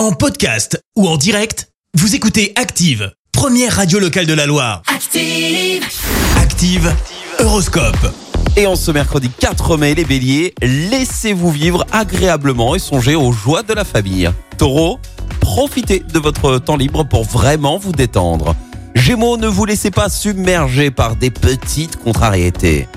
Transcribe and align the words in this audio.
En 0.00 0.12
podcast 0.12 0.82
ou 0.96 1.06
en 1.06 1.18
direct, 1.18 1.68
vous 1.92 2.14
écoutez 2.14 2.54
Active, 2.56 3.12
première 3.32 3.76
radio 3.76 3.98
locale 3.98 4.24
de 4.24 4.32
la 4.32 4.46
Loire. 4.46 4.80
Active. 4.86 5.84
Active, 6.38 6.90
Horoscope. 7.38 8.10
Et 8.56 8.66
en 8.66 8.76
ce 8.76 8.92
mercredi 8.92 9.28
4 9.28 9.76
mai, 9.76 9.94
les 9.94 10.06
béliers, 10.06 10.54
laissez-vous 10.62 11.50
vivre 11.50 11.84
agréablement 11.92 12.74
et 12.74 12.78
songez 12.78 13.14
aux 13.14 13.30
joies 13.30 13.62
de 13.62 13.74
la 13.74 13.84
famille. 13.84 14.30
Taureau, 14.56 14.98
profitez 15.40 15.98
de 15.98 16.18
votre 16.18 16.56
temps 16.56 16.78
libre 16.78 17.04
pour 17.04 17.24
vraiment 17.24 17.76
vous 17.76 17.92
détendre. 17.92 18.56
Gémeaux, 18.94 19.36
ne 19.36 19.48
vous 19.48 19.66
laissez 19.66 19.90
pas 19.90 20.08
submerger 20.08 20.90
par 20.90 21.14
des 21.14 21.30
petites 21.30 21.96
contrariétés. 21.96 22.88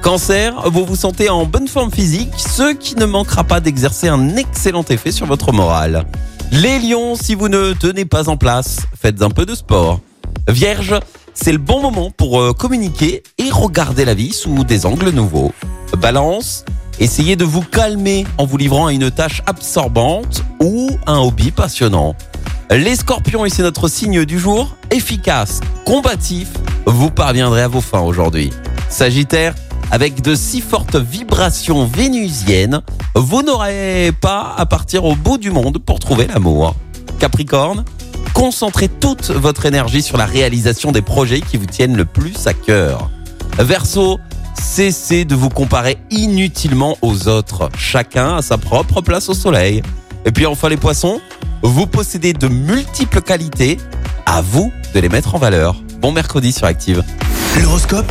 Cancer, 0.00 0.70
vous 0.70 0.84
vous 0.84 0.96
sentez 0.96 1.28
en 1.28 1.44
bonne 1.44 1.66
forme 1.66 1.90
physique, 1.90 2.34
ce 2.36 2.72
qui 2.72 2.94
ne 2.94 3.04
manquera 3.04 3.42
pas 3.42 3.58
d'exercer 3.58 4.06
un 4.06 4.36
excellent 4.36 4.84
effet 4.90 5.10
sur 5.10 5.26
votre 5.26 5.52
morale. 5.52 6.06
Les 6.54 6.78
lions, 6.78 7.14
si 7.14 7.34
vous 7.34 7.48
ne 7.48 7.72
tenez 7.72 8.04
pas 8.04 8.28
en 8.28 8.36
place, 8.36 8.80
faites 9.00 9.22
un 9.22 9.30
peu 9.30 9.46
de 9.46 9.54
sport. 9.54 10.00
Vierge, 10.48 10.94
c'est 11.32 11.50
le 11.50 11.56
bon 11.56 11.80
moment 11.80 12.10
pour 12.10 12.42
euh, 12.42 12.52
communiquer 12.52 13.22
et 13.38 13.50
regarder 13.50 14.04
la 14.04 14.12
vie 14.12 14.34
sous 14.34 14.62
des 14.62 14.84
angles 14.84 15.08
nouveaux. 15.12 15.54
Balance, 15.96 16.66
essayez 17.00 17.36
de 17.36 17.46
vous 17.46 17.62
calmer 17.62 18.26
en 18.36 18.44
vous 18.44 18.58
livrant 18.58 18.88
à 18.88 18.92
une 18.92 19.10
tâche 19.10 19.40
absorbante 19.46 20.44
ou 20.60 20.90
un 21.06 21.20
hobby 21.20 21.52
passionnant. 21.52 22.14
Les 22.70 22.96
scorpions, 22.96 23.46
et 23.46 23.48
c'est 23.48 23.62
notre 23.62 23.88
signe 23.88 24.26
du 24.26 24.38
jour, 24.38 24.76
efficace, 24.90 25.60
combatif, 25.86 26.48
vous 26.84 27.10
parviendrez 27.10 27.62
à 27.62 27.68
vos 27.68 27.80
fins 27.80 28.02
aujourd'hui. 28.02 28.50
Sagittaire, 28.90 29.54
avec 29.92 30.22
de 30.22 30.34
si 30.34 30.62
fortes 30.62 30.96
vibrations 30.96 31.84
vénusiennes, 31.84 32.80
vous 33.14 33.42
n'aurez 33.42 34.10
pas 34.22 34.54
à 34.56 34.64
partir 34.64 35.04
au 35.04 35.14
bout 35.14 35.36
du 35.36 35.50
monde 35.50 35.78
pour 35.78 36.00
trouver 36.00 36.26
l'amour. 36.26 36.74
Capricorne, 37.18 37.84
concentrez 38.32 38.88
toute 38.88 39.30
votre 39.30 39.66
énergie 39.66 40.00
sur 40.00 40.16
la 40.16 40.24
réalisation 40.24 40.92
des 40.92 41.02
projets 41.02 41.42
qui 41.42 41.58
vous 41.58 41.66
tiennent 41.66 41.94
le 41.94 42.06
plus 42.06 42.46
à 42.46 42.54
cœur. 42.54 43.10
Verseau, 43.58 44.18
cessez 44.58 45.26
de 45.26 45.34
vous 45.34 45.50
comparer 45.50 45.98
inutilement 46.10 46.96
aux 47.02 47.28
autres. 47.28 47.68
Chacun 47.76 48.36
a 48.36 48.42
sa 48.42 48.56
propre 48.56 49.02
place 49.02 49.28
au 49.28 49.34
soleil. 49.34 49.82
Et 50.24 50.32
puis 50.32 50.46
enfin 50.46 50.70
les 50.70 50.78
poissons, 50.78 51.20
vous 51.62 51.86
possédez 51.86 52.32
de 52.32 52.48
multiples 52.48 53.20
qualités, 53.20 53.76
à 54.24 54.40
vous 54.40 54.72
de 54.94 55.00
les 55.00 55.10
mettre 55.10 55.34
en 55.34 55.38
valeur. 55.38 55.76
Bon 56.00 56.12
mercredi 56.12 56.50
sur 56.50 56.64
Active. 56.64 57.04
L'horoscope 57.60 58.10